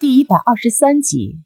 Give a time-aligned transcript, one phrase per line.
[0.00, 1.40] 第一百二十三集。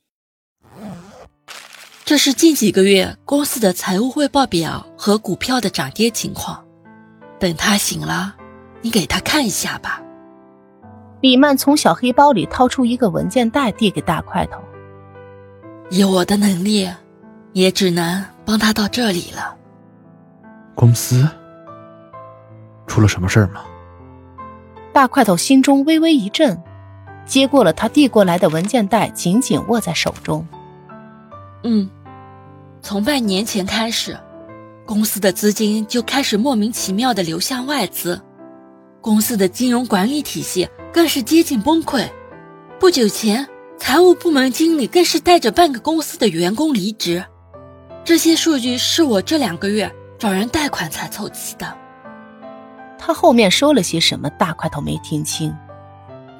[2.04, 6.62] 这是近几个月公司的财务汇报表和股票的涨跌情况。
[7.38, 8.36] 等他醒了，
[8.82, 10.02] 你给他看一下吧。
[11.22, 14.60] 李曼从小黑包里掏出一个文件袋，递给大块头。
[15.90, 16.86] 以我的能力，
[17.54, 19.56] 也只能帮他到这里了。
[20.74, 21.26] 公司
[22.86, 23.64] 出了什么事儿吗？
[24.92, 26.62] 大块头心中微微一震，
[27.26, 30.46] 接过了他递过来的文件袋，紧紧握在手中。
[31.64, 31.88] 嗯，
[32.80, 34.18] 从半年前开始，
[34.84, 38.20] 公司的资金就开始莫名其妙的流向外资，
[39.00, 42.08] 公司的金融管理体系更是接近崩溃。
[42.78, 43.48] 不久前。
[43.78, 47.24] 财务部门经理更是带着半个公司的员工离职，
[48.04, 51.76] 这些数据是我这两个月找人贷款才凑齐的。
[52.96, 54.30] 他后面说了些什么？
[54.30, 55.52] 大块头没听清，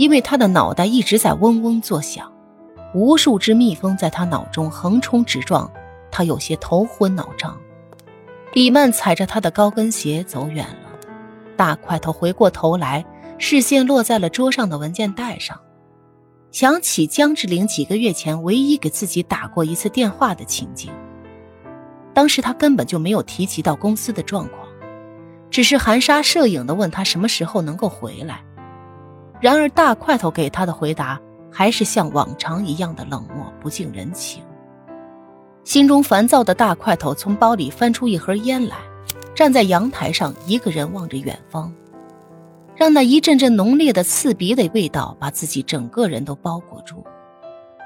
[0.02, 2.28] 因为他的脑袋一直在嗡嗡作响，
[2.92, 5.70] 无数只蜜蜂在他脑中横冲直撞，
[6.10, 7.56] 他有些头昏脑胀。
[8.52, 10.90] 李曼踩着他的高跟鞋走远了，
[11.56, 13.04] 大块头回过头来，
[13.38, 15.56] 视线落在了桌上的文件袋上。
[16.50, 20.90] 想起江志玲几个月前唯一给自己打过一次电话的情景，
[22.12, 24.66] 当时他根本就没有提及到公司的状况，
[25.48, 28.42] 只是含沙射影的问他什么时候能够回来。
[29.42, 34.40] 然而大块头给他的回答还是像往常一样的冷漠不近人情。
[35.64, 38.76] 心中烦躁的大块头从包里翻出一盒烟来，
[39.34, 41.74] 站在阳台上一个人望着远方。
[42.76, 47.04] 让那一阵阵浓烈的刺鼻的味道把自己整个人都包裹住，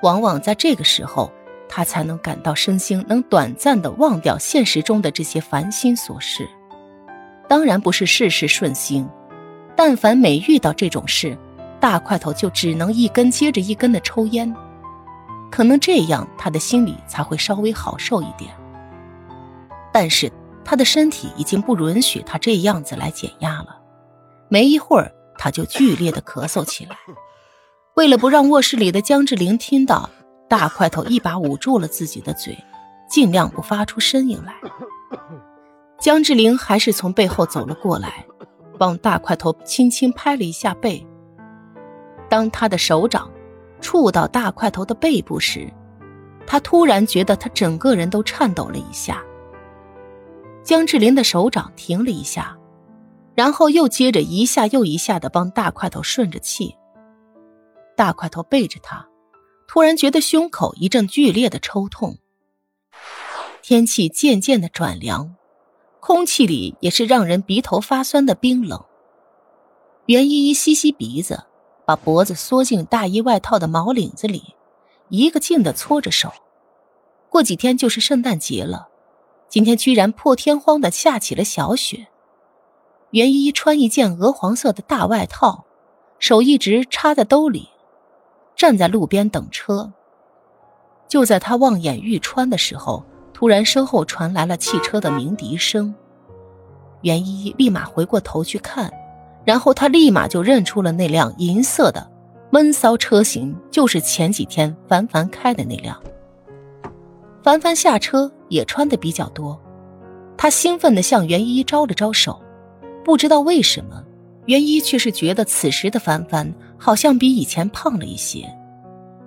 [0.02, 1.32] 往往在这个时候，
[1.70, 6.46] 他才能感到身心能短暂的忘掉现实中的这些烦心琐事。
[7.48, 9.08] 当然不是事事顺心，
[9.74, 11.36] 但凡每遇到这种事，
[11.86, 14.52] 大块头就只能一根接着一根的抽烟，
[15.52, 18.50] 可能这样他的心里才会稍微好受一点。
[19.92, 20.32] 但是
[20.64, 23.80] 他的身体已经不允许他这样子来减压了。
[24.48, 26.96] 没一会儿，他就剧烈的咳嗽起来。
[27.94, 30.10] 为了不让卧室里的江志玲听到，
[30.48, 32.58] 大块头一把捂住了自己的嘴，
[33.08, 34.52] 尽量不发出声音来。
[36.00, 38.26] 江志玲还是从背后走了过来，
[38.76, 41.06] 帮大块头轻轻拍了一下背。
[42.28, 43.30] 当他的手掌
[43.80, 45.72] 触到大块头的背部时，
[46.46, 49.22] 他突然觉得他整个人都颤抖了一下。
[50.62, 52.56] 江志林的手掌停了一下。
[53.36, 56.74] 然后又接着一下又一下的帮大块头顺着气。
[57.94, 59.06] 大块头背着他，
[59.68, 62.16] 突然觉得胸口一阵剧烈的抽痛。
[63.60, 65.36] 天气渐渐的转凉，
[66.00, 68.82] 空气里也是让人鼻头发酸的冰冷。
[70.06, 71.44] 袁依依吸吸鼻子，
[71.86, 74.54] 把脖子缩进大衣外套的毛领子里，
[75.08, 76.32] 一个劲的搓着手。
[77.30, 78.88] 过几天就是圣诞节了，
[79.48, 82.08] 今天居然破天荒的下起了小雪。
[83.10, 85.64] 袁依依穿一件鹅黄色的大外套，
[86.18, 87.68] 手一直插在兜里，
[88.56, 89.92] 站在路边等车。
[91.06, 95.94] 就在他望眼欲穿的时候，突然身后传来了汽车的鸣笛声。
[97.02, 98.92] 袁依依立马回过头去看，
[99.46, 102.10] 然后他立马就认出了那辆银色的
[102.50, 105.96] 闷骚车型，就是前几天凡凡开的那辆。
[107.44, 109.58] 凡凡下车也穿的比较多，
[110.36, 112.42] 他兴奋地向袁依依招了招手。
[113.04, 114.02] 不知道为什么，
[114.46, 118.52] 袁一却是觉得此时的凡凡好像比以前胖了一些，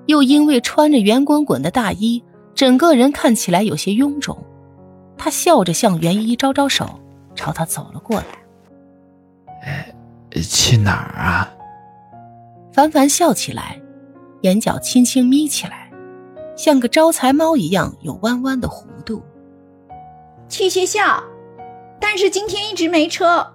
[0.08, 2.22] 又因为穿着圆滚滚的大衣，
[2.54, 4.38] 整个人看起来有些臃肿。
[5.18, 6.90] 他笑着向袁一招招手，
[7.36, 8.26] 朝他走了过来。
[10.36, 11.52] 哎，去哪儿啊？
[12.72, 13.82] 凡凡笑起来，
[14.42, 15.92] 眼角轻轻眯起来，
[16.56, 19.24] 像个招财猫一样有弯弯的弧度。
[20.48, 21.24] 去学校，
[22.00, 23.46] 但是今天一直没车。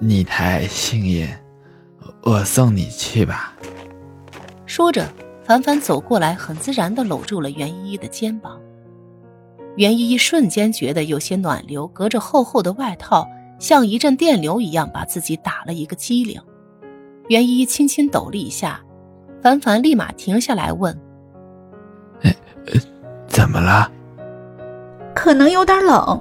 [0.00, 1.28] 你太幸运，
[2.22, 3.54] 我送你去吧。
[4.66, 5.08] 说着，
[5.42, 8.60] 凡凡走过来，很自然的搂住了袁依依的肩膀。
[9.76, 13.28] 袁依依瞬间觉得有些暖流，隔着厚厚的外套，
[13.58, 16.40] 像一阵电流一样把自己打了一个激灵。
[17.28, 18.80] 袁依依轻轻抖了一下，
[19.42, 20.98] 凡凡立马停下来问
[22.22, 22.32] ：“呃，
[23.26, 23.90] 怎么了？”
[25.14, 26.20] 可能有点冷。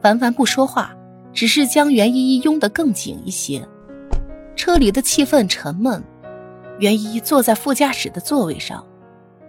[0.00, 0.96] 凡凡不说话。
[1.34, 3.66] 只是将袁依依拥得更紧一些。
[4.54, 6.04] 车里的气氛沉闷，
[6.78, 8.86] 袁依依坐在副驾驶的座位上，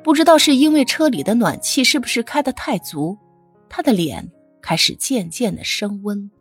[0.02, 3.18] 不知道是因为车里的暖气是不是开得太足，
[3.68, 4.32] 她的脸
[4.62, 6.32] 开始渐渐的升温。